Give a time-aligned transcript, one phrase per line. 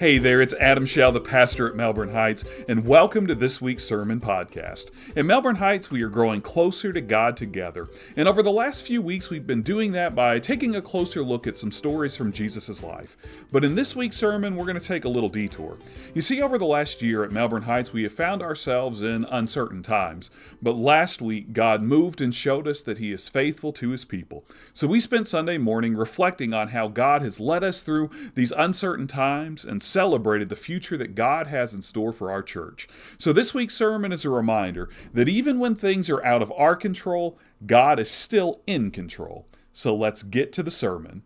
[0.00, 3.84] Hey there, it's Adam Shell, the pastor at Melbourne Heights, and welcome to this week's
[3.84, 4.90] sermon podcast.
[5.14, 9.02] In Melbourne Heights, we are growing closer to God together, and over the last few
[9.02, 12.82] weeks, we've been doing that by taking a closer look at some stories from Jesus'
[12.82, 13.14] life.
[13.52, 15.76] But in this week's sermon, we're going to take a little detour.
[16.14, 19.82] You see, over the last year at Melbourne Heights, we have found ourselves in uncertain
[19.82, 20.30] times,
[20.62, 24.46] but last week, God moved and showed us that He is faithful to His people.
[24.72, 29.06] So we spent Sunday morning reflecting on how God has led us through these uncertain
[29.06, 32.88] times and celebrated the future that God has in store for our church.
[33.18, 36.76] So, this week's sermon is a reminder that even when things are out of our
[36.76, 39.46] control, God is still in control.
[39.72, 41.22] So, let's get to the sermon.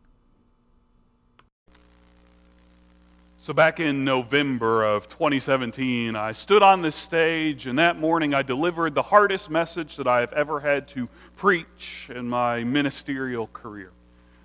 [3.45, 8.41] So, back in November of 2017, I stood on this stage, and that morning I
[8.41, 13.93] delivered the hardest message that I have ever had to preach in my ministerial career.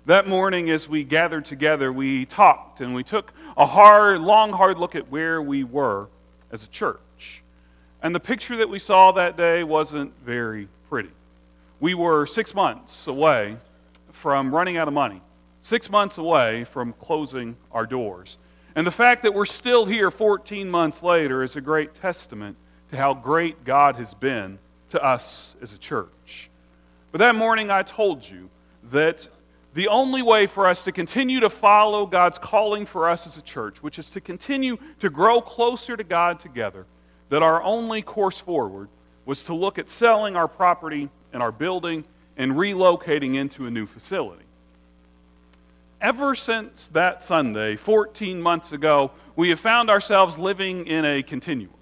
[0.06, 4.78] That morning, as we gathered together, we talked and we took a hard, long, hard
[4.78, 6.08] look at where we were
[6.50, 7.42] as a church.
[8.02, 11.10] And the picture that we saw that day wasn't very pretty.
[11.80, 13.58] We were six months away
[14.10, 15.20] from running out of money,
[15.60, 18.38] six months away from closing our doors.
[18.74, 22.56] And the fact that we're still here 14 months later is a great testament
[22.90, 24.58] to how great God has been
[24.90, 26.48] to us as a church.
[27.12, 28.48] But that morning, I told you
[28.90, 29.28] that
[29.72, 33.42] the only way for us to continue to follow God's calling for us as a
[33.42, 36.86] church, which is to continue to grow closer to God together,
[37.28, 38.88] that our only course forward
[39.24, 42.04] was to look at selling our property and our building
[42.36, 44.44] and relocating into a new facility.
[46.00, 51.74] Ever since that Sunday, 14 months ago, we have found ourselves living in a continuum.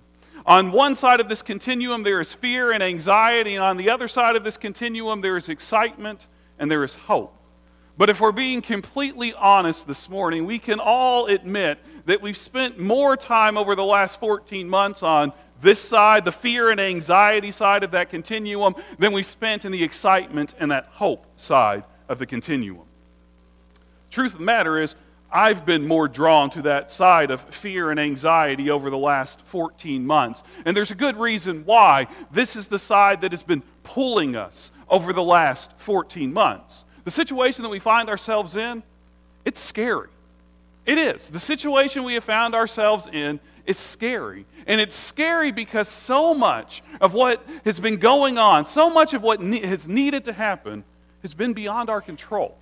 [0.45, 4.09] On one side of this continuum, there is fear and anxiety, and on the other
[4.09, 6.27] side of this continuum, there is excitement
[6.59, 7.38] and there is hope.
[7.99, 12.79] But if we're being completely honest this morning, we can all admit that we've spent
[12.79, 17.83] more time over the last 14 months on this side, the fear and anxiety side
[17.83, 22.27] of that continuum, than we've spent in the excitement and that hope side of the
[22.27, 22.87] continuum.
[24.13, 24.95] Truth of the matter is,
[25.31, 30.07] I've been more drawn to that side of fear and anxiety over the last 14
[30.07, 30.45] months.
[30.65, 32.07] And there's a good reason why.
[32.31, 36.85] This is the side that has been pulling us over the last 14 months.
[37.09, 38.83] The situation that we find ourselves in,
[39.47, 40.11] it's scary.
[40.85, 41.31] It is.
[41.31, 44.45] The situation we have found ourselves in is scary.
[44.67, 49.23] And it's scary because so much of what has been going on, so much of
[49.23, 50.85] what ne- has needed to happen,
[51.23, 52.59] has been beyond our control.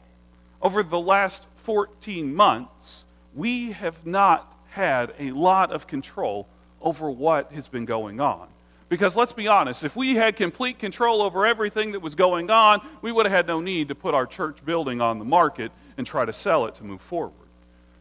[0.62, 3.05] Over the last 14 months,
[3.35, 6.47] we have not had a lot of control
[6.81, 8.47] over what has been going on.
[8.89, 12.87] Because let's be honest, if we had complete control over everything that was going on,
[13.03, 16.07] we would have had no need to put our church building on the market and
[16.07, 17.33] try to sell it to move forward.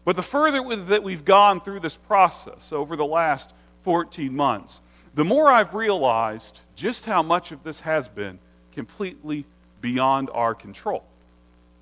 [0.04, 3.52] But the further that we've gone through this process over the last
[3.84, 4.80] 14 months,
[5.16, 8.38] the more I've realized just how much of this has been
[8.74, 9.46] completely
[9.82, 11.04] beyond our control.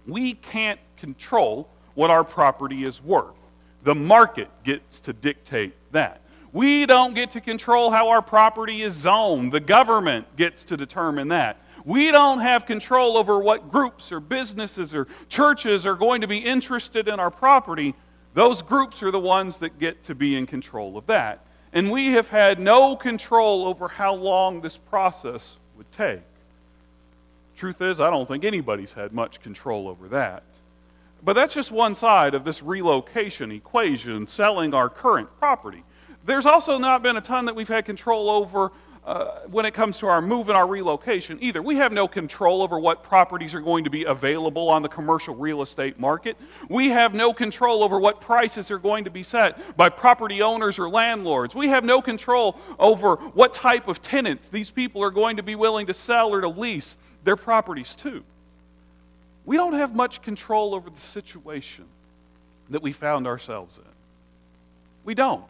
[0.08, 3.36] We can't control what our property is worth.
[3.84, 6.22] The market gets to dictate that.
[6.54, 9.52] We don't get to control how our property is zoned.
[9.52, 11.58] The government gets to determine that.
[11.84, 16.38] We don't have control over what groups or businesses or churches are going to be
[16.38, 17.96] interested in our property.
[18.36, 21.44] Those groups are the ones that get to be in control of that.
[21.74, 26.22] And we have had no control over how long this process would take.
[27.58, 30.44] Truth is, I don't think anybody's had much control over that.
[31.24, 35.84] But that's just one side of this relocation equation, selling our current property.
[36.26, 38.72] There's also not been a ton that we've had control over
[39.06, 41.62] uh, when it comes to our move and our relocation either.
[41.62, 45.36] We have no control over what properties are going to be available on the commercial
[45.36, 46.38] real estate market.
[46.70, 50.80] We have no control over what prices are going to be set by property owners
[50.80, 51.54] or landlords.
[51.54, 55.56] We have no control over what type of tenants these people are going to be
[55.56, 56.96] willing to sell or to lease
[57.26, 58.24] their properties to.
[59.46, 61.86] We don't have much control over the situation
[62.70, 63.84] that we found ourselves in.
[65.04, 65.44] We don't.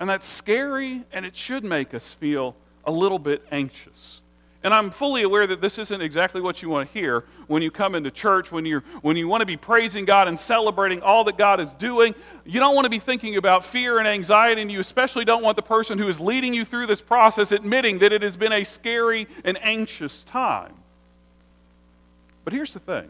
[0.00, 2.54] And that's scary, and it should make us feel
[2.84, 4.22] a little bit anxious.
[4.64, 7.70] And I'm fully aware that this isn't exactly what you want to hear when you
[7.70, 11.22] come into church, when, you when you want to be praising God and celebrating all
[11.24, 12.14] that God is doing.
[12.44, 15.56] You don't want to be thinking about fear and anxiety, and you especially don't want
[15.56, 18.64] the person who is leading you through this process admitting that it has been a
[18.64, 20.74] scary and anxious time.
[22.44, 23.08] But here's the thing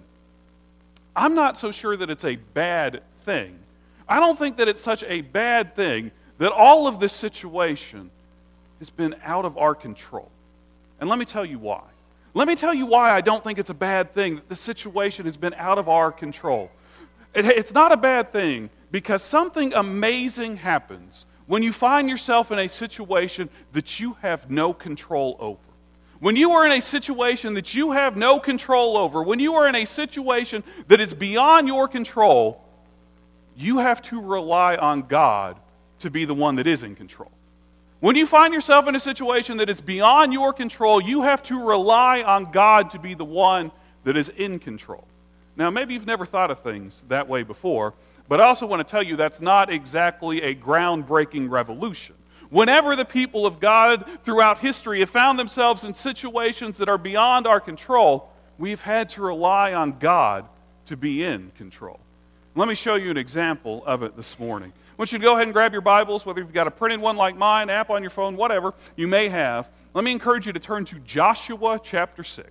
[1.17, 3.59] I'm not so sure that it's a bad thing.
[4.07, 8.11] I don't think that it's such a bad thing that all of this situation
[8.79, 10.31] has been out of our control.
[11.01, 11.83] And let me tell you why.
[12.35, 15.25] Let me tell you why I don't think it's a bad thing that the situation
[15.27, 16.71] has been out of our control.
[17.35, 22.59] It, it's not a bad thing because something amazing happens when you find yourself in
[22.59, 25.59] a situation that you have no control over.
[26.21, 29.69] When you are in a situation that you have no control over, when you are
[29.69, 32.63] in a situation that is beyond your control,
[33.57, 35.57] you have to rely on God
[36.01, 37.31] to be the one that is in control.
[38.01, 41.67] When you find yourself in a situation that is beyond your control, you have to
[41.67, 43.73] rely on God to be the one
[44.05, 45.05] that is in control.
[45.57, 47.95] Now, maybe you've never thought of things that way before,
[48.29, 52.15] but I also want to tell you that's not exactly a groundbreaking revolution.
[52.51, 57.47] Whenever the people of God throughout history have found themselves in situations that are beyond
[57.49, 60.47] our control, we've had to rely on God
[60.87, 61.99] to be in control.
[62.55, 64.73] Let me show you an example of it this morning.
[64.99, 67.17] Want you to go ahead and grab your Bibles, whether you've got a printed one
[67.17, 69.69] like mine, app on your phone, whatever you may have.
[69.95, 72.49] Let me encourage you to turn to Joshua chapter 6.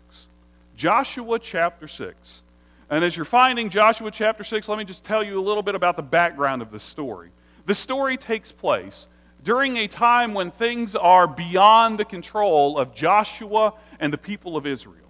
[0.77, 2.43] Joshua chapter 6.
[2.89, 5.75] And as you're finding Joshua chapter 6, let me just tell you a little bit
[5.75, 7.31] about the background of this story.
[7.65, 9.09] The story takes place
[9.43, 14.65] during a time when things are beyond the control of Joshua and the people of
[14.65, 15.09] Israel.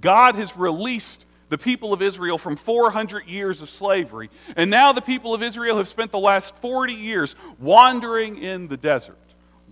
[0.00, 4.30] God has released the people of Israel from 400 years of slavery.
[4.56, 8.76] And now the people of Israel have spent the last 40 years wandering in the
[8.76, 9.16] desert,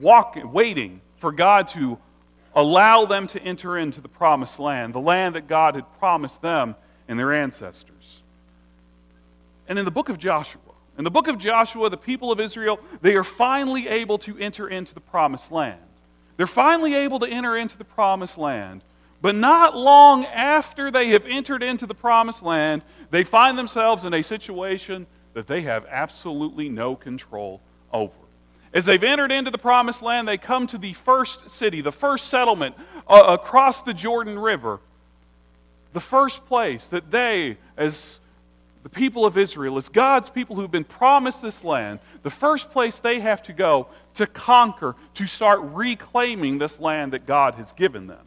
[0.01, 1.99] walking, waiting for God to
[2.55, 6.75] allow them to enter into the promised land, the land that God had promised them
[7.07, 8.23] and their ancestors.
[9.69, 10.61] And in the book of Joshua,
[10.97, 14.67] in the book of Joshua, the people of Israel, they are finally able to enter
[14.69, 15.81] into the promised land.
[16.37, 18.83] They're finally able to enter into the promised land.
[19.21, 24.13] But not long after they have entered into the promised land, they find themselves in
[24.13, 27.61] a situation that they have absolutely no control
[27.93, 28.13] over.
[28.75, 32.29] As they've entered into the promised land, they come to the first city, the first
[32.29, 32.75] settlement
[33.09, 34.81] uh, across the Jordan River.
[35.95, 38.21] The first place that they, as
[38.83, 42.99] the people of Israel, as God's people who've been promised this land, the first place
[42.99, 48.07] they have to go to conquer, to start reclaiming this land that God has given
[48.07, 48.26] them.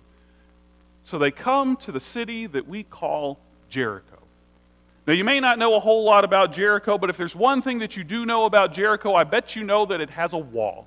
[1.10, 4.20] So they come to the city that we call Jericho.
[5.08, 7.80] Now, you may not know a whole lot about Jericho, but if there's one thing
[7.80, 10.86] that you do know about Jericho, I bet you know that it has a wall.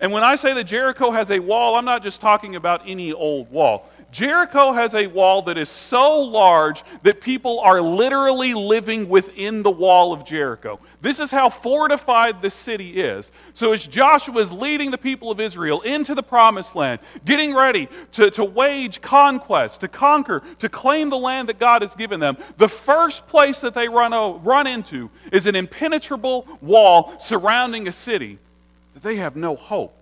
[0.00, 3.12] And when I say that Jericho has a wall, I'm not just talking about any
[3.12, 3.90] old wall.
[4.10, 9.70] Jericho has a wall that is so large that people are literally living within the
[9.70, 10.80] wall of Jericho.
[11.02, 13.30] This is how fortified this city is.
[13.52, 17.88] So, as Joshua is leading the people of Israel into the promised land, getting ready
[18.12, 22.38] to, to wage conquest, to conquer, to claim the land that God has given them,
[22.56, 24.12] the first place that they run,
[24.42, 28.38] run into is an impenetrable wall surrounding a city
[28.94, 29.94] that they have no hope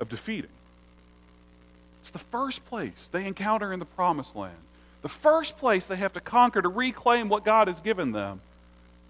[0.00, 0.50] of defeating.
[2.06, 4.54] It's the first place they encounter in the promised land.
[5.02, 8.40] The first place they have to conquer to reclaim what God has given them.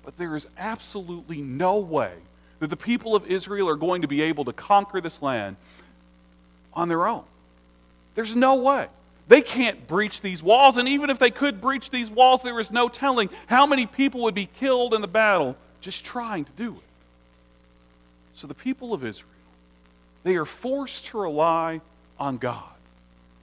[0.02, 2.14] But there is absolutely no way
[2.58, 5.56] that the people of Israel are going to be able to conquer this land
[6.72, 7.24] on their own.
[8.14, 8.86] There's no way.
[9.28, 12.70] They can't breach these walls, and even if they could breach these walls, there is
[12.70, 16.72] no telling how many people would be killed in the battle just trying to do
[16.72, 18.36] it.
[18.36, 19.28] So the people of Israel,
[20.24, 21.82] they are forced to rely
[22.18, 22.70] on God.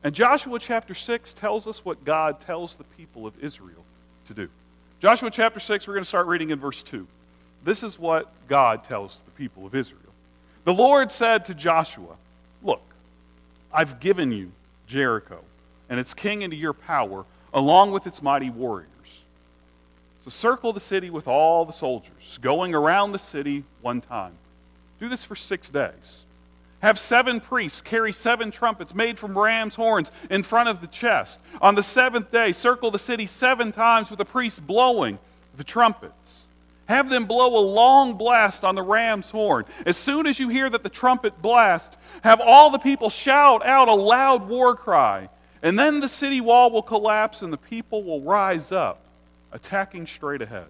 [0.03, 3.83] And Joshua chapter 6 tells us what God tells the people of Israel
[4.27, 4.49] to do.
[4.99, 7.07] Joshua chapter 6, we're going to start reading in verse 2.
[7.63, 9.99] This is what God tells the people of Israel.
[10.65, 12.15] The Lord said to Joshua,
[12.61, 12.81] Look,
[13.71, 14.51] I've given you
[14.87, 15.39] Jericho
[15.89, 18.89] and its king into your power, along with its mighty warriors.
[20.23, 24.33] So circle the city with all the soldiers, going around the city one time.
[24.99, 26.25] Do this for six days.
[26.83, 31.39] Have seven priests carry seven trumpets made from ram's horns in front of the chest.
[31.61, 35.17] On the seventh day, circle the city seven times with the priests blowing
[35.55, 36.45] the trumpets.
[36.87, 39.63] Have them blow a long blast on the ram's horn.
[39.85, 43.87] As soon as you hear that the trumpet blast, have all the people shout out
[43.87, 45.29] a loud war cry.
[45.61, 48.99] And then the city wall will collapse and the people will rise up,
[49.53, 50.67] attacking straight ahead.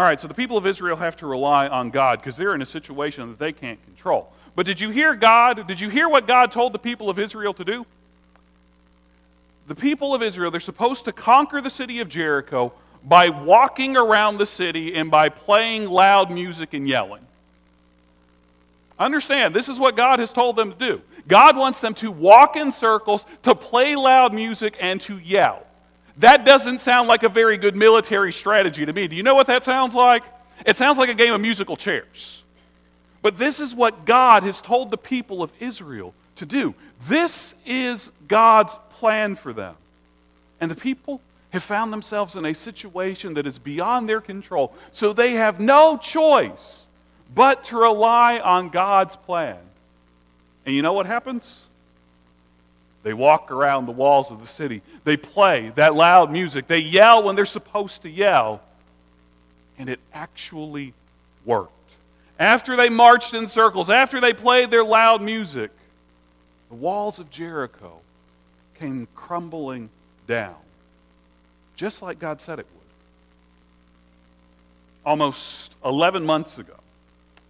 [0.00, 2.62] All right, so the people of Israel have to rely on God because they're in
[2.62, 4.32] a situation that they can't control.
[4.56, 5.66] But did you hear God?
[5.68, 7.84] Did you hear what God told the people of Israel to do?
[9.68, 12.72] The people of Israel, they're supposed to conquer the city of Jericho
[13.04, 17.26] by walking around the city and by playing loud music and yelling.
[18.98, 21.02] Understand, this is what God has told them to do.
[21.28, 25.66] God wants them to walk in circles, to play loud music, and to yell.
[26.20, 29.08] That doesn't sound like a very good military strategy to me.
[29.08, 30.22] Do you know what that sounds like?
[30.64, 32.42] It sounds like a game of musical chairs.
[33.22, 36.74] But this is what God has told the people of Israel to do.
[37.06, 39.74] This is God's plan for them.
[40.60, 44.72] And the people, have found themselves in a situation that is beyond their control.
[44.92, 46.86] So they have no choice
[47.34, 49.58] but to rely on God's plan.
[50.64, 51.66] And you know what happens?
[53.02, 54.82] They walk around the walls of the city.
[55.04, 56.66] They play that loud music.
[56.66, 58.60] They yell when they're supposed to yell.
[59.78, 60.92] And it actually
[61.44, 61.72] worked.
[62.38, 65.70] After they marched in circles, after they played their loud music,
[66.68, 68.00] the walls of Jericho
[68.78, 69.90] came crumbling
[70.26, 70.56] down,
[71.76, 72.80] just like God said it would.
[75.04, 76.76] Almost 11 months ago,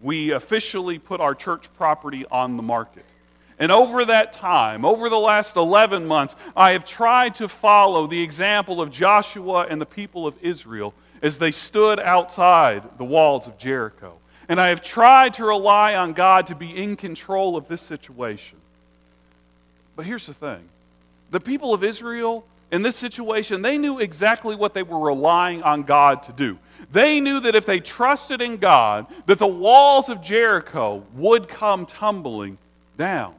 [0.00, 3.04] we officially put our church property on the market.
[3.61, 8.23] And over that time, over the last 11 months, I have tried to follow the
[8.23, 13.59] example of Joshua and the people of Israel as they stood outside the walls of
[13.59, 14.14] Jericho.
[14.49, 18.57] And I have tried to rely on God to be in control of this situation.
[19.95, 20.67] But here's the thing
[21.31, 25.83] the people of Israel in this situation, they knew exactly what they were relying on
[25.83, 26.57] God to do.
[26.93, 31.85] They knew that if they trusted in God, that the walls of Jericho would come
[31.85, 32.57] tumbling
[32.97, 33.35] down.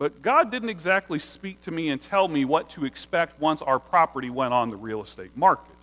[0.00, 3.78] But God didn't exactly speak to me and tell me what to expect once our
[3.78, 5.74] property went on the real estate market.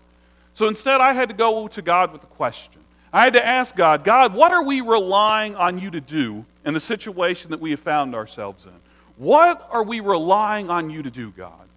[0.55, 2.81] So instead, I had to go to God with a question.
[3.13, 6.73] I had to ask God, God, what are we relying on you to do in
[6.73, 8.71] the situation that we have found ourselves in?
[9.17, 11.67] What are we relying on you to do, God?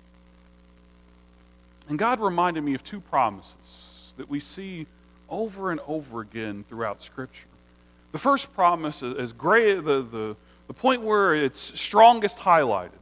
[1.90, 4.86] And God reminded me of two promises that we see
[5.28, 7.48] over and over again throughout Scripture.
[8.12, 10.36] The first promise is great, the, the,
[10.70, 12.92] the point where it's strongest highlighted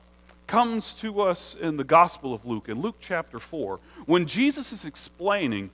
[0.46, 4.86] comes to us in the Gospel of Luke, in Luke chapter 4, when Jesus is
[4.86, 5.68] explaining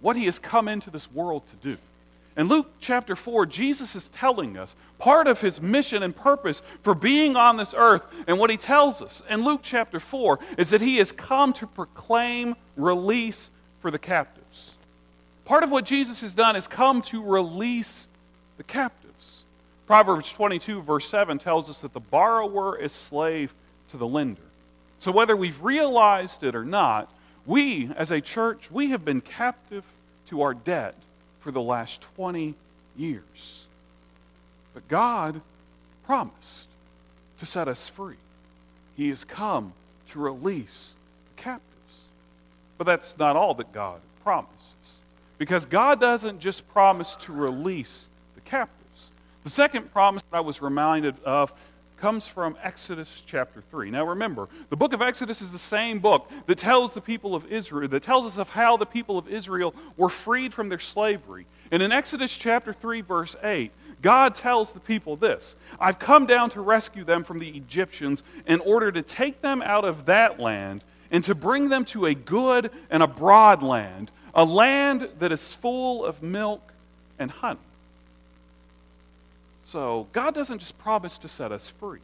[0.00, 1.78] what he has come into this world to do.
[2.36, 6.96] In Luke chapter 4, Jesus is telling us part of his mission and purpose for
[6.96, 8.08] being on this earth.
[8.26, 11.68] And what he tells us in Luke chapter 4 is that he has come to
[11.68, 14.72] proclaim release for the captives.
[15.44, 18.08] Part of what Jesus has done is come to release
[18.56, 19.05] the captives.
[19.86, 23.54] Proverbs 22, verse 7 tells us that the borrower is slave
[23.90, 24.42] to the lender.
[24.98, 27.10] So whether we've realized it or not,
[27.44, 29.84] we as a church, we have been captive
[30.28, 30.94] to our debt
[31.40, 32.54] for the last 20
[32.96, 33.66] years.
[34.74, 35.40] But God
[36.04, 36.68] promised
[37.38, 38.16] to set us free.
[38.96, 39.72] He has come
[40.10, 40.94] to release
[41.36, 42.00] the captives.
[42.78, 44.52] But that's not all that God promises.
[45.38, 48.75] Because God doesn't just promise to release the captives.
[49.46, 51.52] The second promise that I was reminded of
[51.98, 53.92] comes from Exodus chapter 3.
[53.92, 57.46] Now remember, the book of Exodus is the same book that tells the people of
[57.46, 61.46] Israel, that tells us of how the people of Israel were freed from their slavery.
[61.70, 63.70] And in Exodus chapter 3, verse 8,
[64.02, 68.58] God tells the people this I've come down to rescue them from the Egyptians in
[68.58, 72.72] order to take them out of that land and to bring them to a good
[72.90, 76.72] and a broad land, a land that is full of milk
[77.16, 77.60] and honey.
[79.66, 81.98] So, God doesn't just promise to set us free.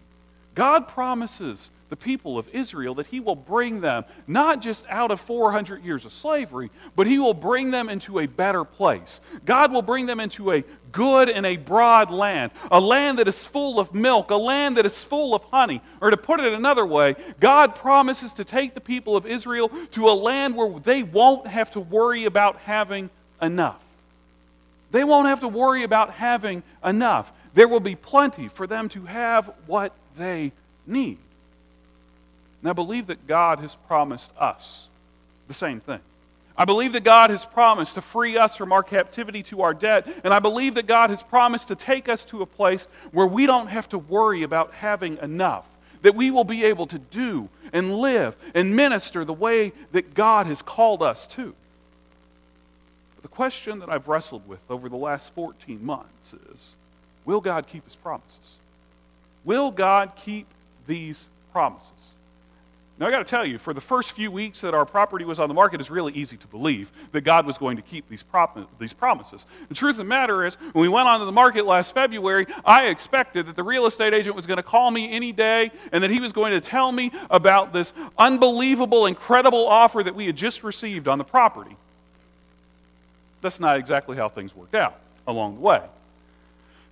[0.54, 5.21] God promises the people of Israel that He will bring them not just out of
[5.21, 9.21] 400 years of slavery, but He will bring them into a better place.
[9.45, 13.47] God will bring them into a good and a broad land, a land that is
[13.47, 15.81] full of milk, a land that is full of honey.
[16.00, 20.09] Or to put it another way, God promises to take the people of Israel to
[20.09, 23.09] a land where they won't have to worry about having
[23.40, 23.81] enough.
[24.90, 29.05] They won't have to worry about having enough there will be plenty for them to
[29.05, 30.53] have what they
[30.87, 31.19] need.
[32.63, 34.89] Now, believe that God has promised us
[35.49, 36.01] the same thing.
[36.57, 40.07] I believe that God has promised to free us from our captivity to our debt,
[40.23, 43.47] and I believe that God has promised to take us to a place where we
[43.47, 45.67] don't have to worry about having enough,
[46.03, 50.47] that we will be able to do and live and minister the way that God
[50.47, 51.55] has called us to.
[53.17, 56.75] But the question that I've wrestled with over the last 14 months is
[57.25, 58.57] Will God keep his promises?
[59.45, 60.47] Will God keep
[60.87, 61.91] these promises?
[62.99, 65.41] Now, I got to tell you, for the first few weeks that our property was
[65.41, 68.23] on the market, it's really easy to believe that God was going to keep these,
[68.23, 69.45] prom- these promises.
[69.69, 72.87] The truth of the matter is, when we went onto the market last February, I
[72.87, 76.11] expected that the real estate agent was going to call me any day and that
[76.11, 80.62] he was going to tell me about this unbelievable, incredible offer that we had just
[80.62, 81.76] received on the property.
[83.41, 85.83] That's not exactly how things worked out along the way.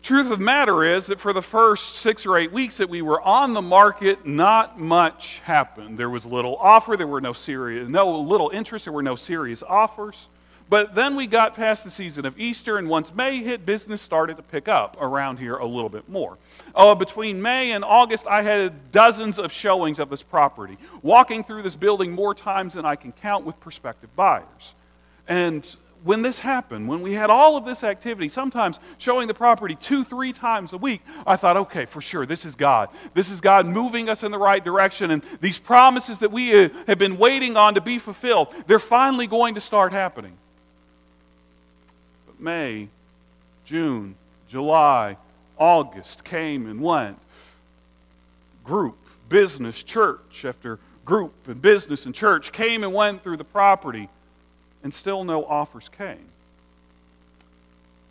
[0.03, 3.03] Truth of the matter is that for the first six or eight weeks that we
[3.03, 5.99] were on the market, not much happened.
[5.99, 9.63] There was little offer, there were no serious, no little interest, there were no serious
[9.63, 10.29] offers.
[10.71, 14.37] But then we got past the season of Easter, and once May hit, business started
[14.37, 16.39] to pick up around here a little bit more.
[16.75, 21.63] Uh, between May and August, I had dozens of showings of this property, walking through
[21.63, 24.75] this building more times than I can count with prospective buyers.
[25.27, 25.67] And
[26.03, 30.05] when this happened, when we had all of this activity, sometimes showing the property two,
[30.05, 32.89] three times a week, I thought, okay, for sure, this is God.
[33.15, 35.11] This is God moving us in the right direction.
[35.11, 39.27] And these promises that we uh, have been waiting on to be fulfilled, they're finally
[39.27, 40.37] going to start happening.
[42.27, 42.89] But May,
[43.65, 44.15] June,
[44.49, 45.17] July,
[45.59, 47.19] August came and went.
[48.65, 48.97] Group,
[49.29, 54.09] business, church after group and business and church came and went through the property
[54.83, 56.27] and still no offers came.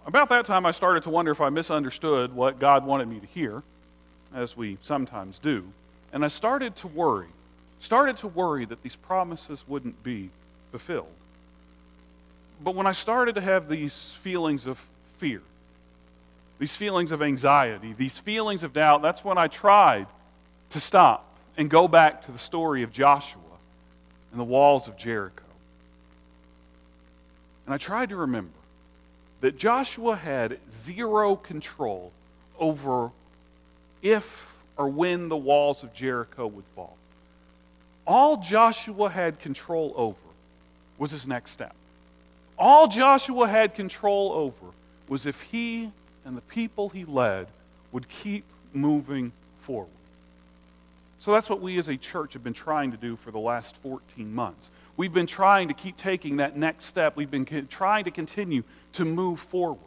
[0.06, 3.28] About that time, I started to wonder if I misunderstood what God wanted me to
[3.28, 3.64] hear,
[4.34, 5.66] as we sometimes do.
[6.12, 7.28] And I started to worry,
[7.80, 10.30] started to worry that these promises wouldn't be
[10.72, 11.08] fulfilled.
[12.62, 14.84] But when I started to have these feelings of
[15.18, 15.42] fear,
[16.58, 20.08] these feelings of anxiety, these feelings of doubt, that's when I tried
[20.72, 21.26] to stop
[21.58, 23.42] and go back to the story of Joshua
[24.32, 25.44] and the walls of Jericho.
[27.70, 28.58] And I tried to remember
[29.42, 32.12] that Joshua had zero control
[32.58, 33.12] over
[34.02, 36.98] if or when the walls of Jericho would fall.
[38.08, 40.18] All Joshua had control over
[40.98, 41.76] was his next step.
[42.58, 44.74] All Joshua had control over
[45.08, 45.92] was if he
[46.26, 47.50] and the people he led
[47.92, 49.92] would keep moving forward.
[51.20, 53.76] So that's what we as a church have been trying to do for the last
[53.84, 54.72] 14 months.
[55.00, 57.16] We've been trying to keep taking that next step.
[57.16, 59.80] We've been trying to continue to move forward.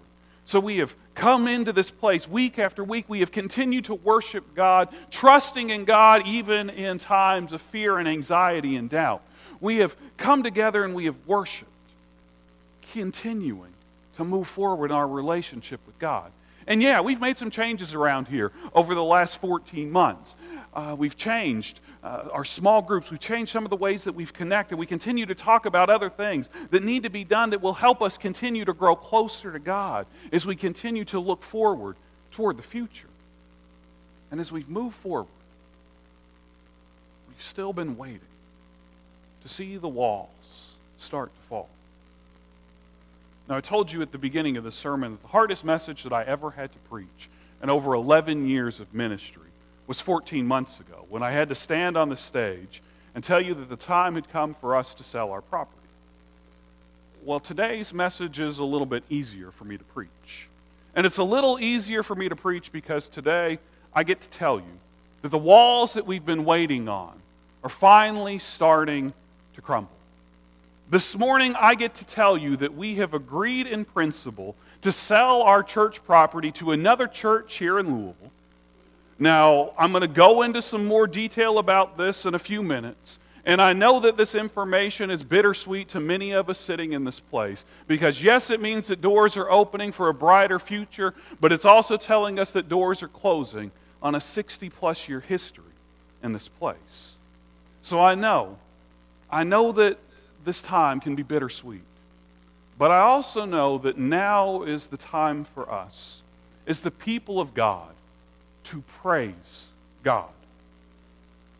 [0.47, 3.04] So we have come into this place week after week.
[3.11, 8.09] We have continued to worship God, trusting in God even in times of fear and
[8.09, 9.21] anxiety and doubt.
[9.61, 11.69] We have come together and we have worshiped,
[12.90, 13.75] continuing
[14.16, 16.33] to move forward in our relationship with God.
[16.66, 20.35] And yeah, we've made some changes around here over the last 14 months.
[20.75, 23.11] Uh, we've changed uh, our small groups.
[23.11, 24.76] We've changed some of the ways that we've connected.
[24.76, 28.00] We continue to talk about other things that need to be done that will help
[28.02, 31.96] us continue to grow closer to God as we continue to look forward
[32.31, 33.09] toward the future.
[34.31, 35.29] And as we've moved forward,
[37.29, 38.20] we've still been waiting
[39.42, 40.29] to see the walls
[40.96, 41.68] start to fall.
[43.48, 46.12] Now, I told you at the beginning of the sermon that the hardest message that
[46.12, 47.28] I ever had to preach
[47.62, 49.42] in over 11 years of ministry
[49.87, 52.83] was 14 months ago when I had to stand on the stage
[53.14, 55.78] and tell you that the time had come for us to sell our property.
[57.24, 60.48] Well, today's message is a little bit easier for me to preach.
[60.94, 63.59] And it's a little easier for me to preach because today
[63.94, 64.78] I get to tell you
[65.22, 67.14] that the walls that we've been waiting on
[67.62, 69.12] are finally starting
[69.55, 69.90] to crumble.
[70.92, 75.42] This morning, I get to tell you that we have agreed in principle to sell
[75.42, 78.31] our church property to another church here in Louisville
[79.22, 83.20] now, I'm going to go into some more detail about this in a few minutes.
[83.44, 87.20] And I know that this information is bittersweet to many of us sitting in this
[87.20, 91.64] place because, yes, it means that doors are opening for a brighter future, but it's
[91.64, 93.70] also telling us that doors are closing
[94.02, 95.64] on a 60 plus year history
[96.24, 97.14] in this place.
[97.81, 98.59] So I know,
[99.31, 99.98] I know that
[100.44, 101.83] this time can be bittersweet,
[102.78, 106.22] but I also know that now is the time for us,
[106.66, 107.92] as the people of God,
[108.64, 109.64] to praise
[110.02, 110.28] God.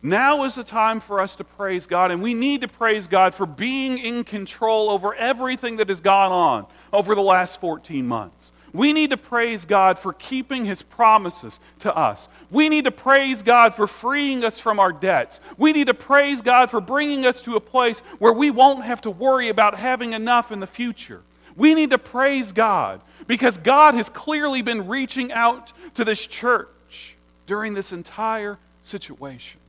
[0.03, 3.35] Now is the time for us to praise God, and we need to praise God
[3.35, 8.52] for being in control over everything that has gone on over the last 14 months.
[8.73, 12.29] We need to praise God for keeping His promises to us.
[12.51, 15.41] We need to praise God for freeing us from our debts.
[15.59, 19.03] We need to praise God for bringing us to a place where we won't have
[19.03, 21.21] to worry about having enough in the future.
[21.55, 27.17] We need to praise God because God has clearly been reaching out to this church
[27.47, 29.61] during this entire situation.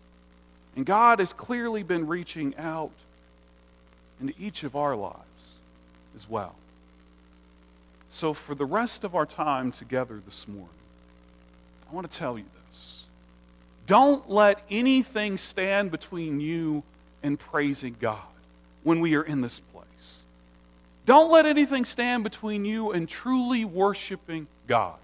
[0.76, 2.92] And God has clearly been reaching out
[4.22, 5.20] into each of our lives
[6.16, 6.56] as well.
[8.14, 10.70] So, for the rest of our time together this morning,
[11.90, 13.06] I want to tell you this.
[13.88, 16.84] Don't let anything stand between you
[17.24, 18.22] and praising God
[18.84, 20.22] when we are in this place.
[21.08, 25.00] Don't let anything stand between you and truly worshiping God.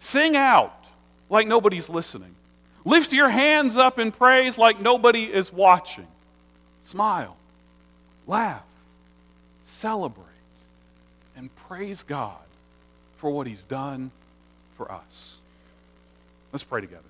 [0.00, 0.84] Sing out
[1.30, 2.34] like nobody's listening.
[2.84, 6.08] Lift your hands up in praise like nobody is watching.
[6.82, 7.36] Smile,
[8.26, 8.64] laugh,
[9.64, 10.26] celebrate,
[11.36, 12.36] and praise God
[13.16, 14.10] for what He's done
[14.76, 15.36] for us.
[16.52, 17.02] Let's pray together.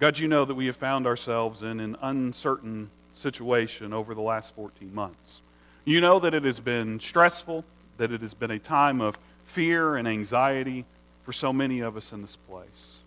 [0.00, 4.54] God, you know that we have found ourselves in an uncertain situation over the last
[4.54, 5.40] 14 months.
[5.84, 7.64] You know that it has been stressful,
[7.98, 10.84] that it has been a time of fear and anxiety
[11.22, 12.98] for so many of us in this place.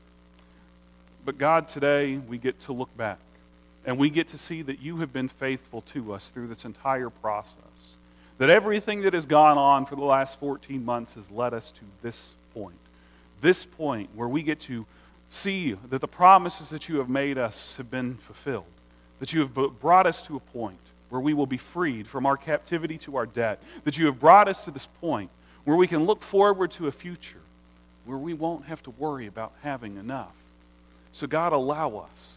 [1.25, 3.19] But God, today we get to look back
[3.85, 7.09] and we get to see that you have been faithful to us through this entire
[7.09, 7.53] process.
[8.37, 11.81] That everything that has gone on for the last 14 months has led us to
[12.01, 12.75] this point.
[13.41, 14.85] This point where we get to
[15.29, 18.65] see that the promises that you have made us have been fulfilled.
[19.19, 20.77] That you have brought us to a point
[21.09, 23.61] where we will be freed from our captivity to our debt.
[23.83, 25.31] That you have brought us to this point
[25.63, 27.41] where we can look forward to a future
[28.05, 30.31] where we won't have to worry about having enough.
[31.11, 32.33] So, God, allow us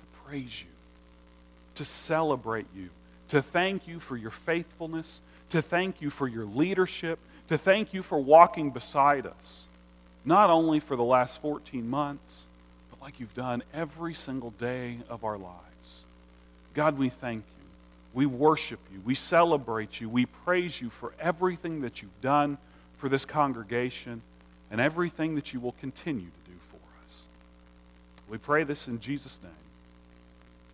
[0.00, 0.68] to praise you,
[1.76, 2.88] to celebrate you,
[3.28, 8.02] to thank you for your faithfulness, to thank you for your leadership, to thank you
[8.02, 9.66] for walking beside us,
[10.24, 12.46] not only for the last 14 months,
[12.90, 15.58] but like you've done every single day of our lives.
[16.74, 17.64] God, we thank you.
[18.14, 19.00] We worship you.
[19.04, 20.08] We celebrate you.
[20.08, 22.58] We praise you for everything that you've done
[22.98, 24.22] for this congregation
[24.70, 27.22] and everything that you will continue to do for us.
[28.28, 29.52] We pray this in Jesus' name.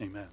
[0.01, 0.29] Amen.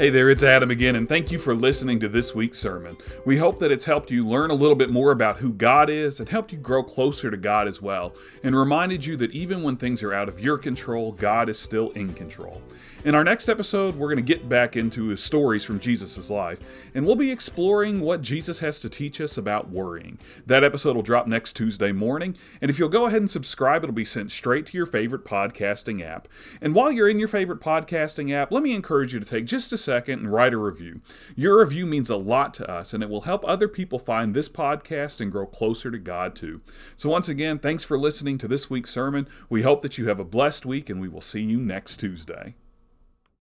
[0.00, 2.96] Hey there, it's Adam again, and thank you for listening to this week's sermon.
[3.26, 6.20] We hope that it's helped you learn a little bit more about who God is
[6.20, 9.76] and helped you grow closer to God as well, and reminded you that even when
[9.76, 12.62] things are out of your control, God is still in control.
[13.02, 16.60] In our next episode, we're going to get back into stories from Jesus' life,
[16.94, 20.18] and we'll be exploring what Jesus has to teach us about worrying.
[20.46, 23.94] That episode will drop next Tuesday morning, and if you'll go ahead and subscribe, it'll
[23.94, 26.26] be sent straight to your favorite podcasting app.
[26.60, 29.74] And while you're in your favorite podcasting app, let me encourage you to take just
[29.74, 31.00] a second and write a review.
[31.34, 34.48] Your review means a lot to us, and it will help other people find this
[34.48, 36.60] podcast and grow closer to God too.
[36.94, 39.26] So, once again, thanks for listening to this week's sermon.
[39.48, 42.54] We hope that you have a blessed week, and we will see you next Tuesday.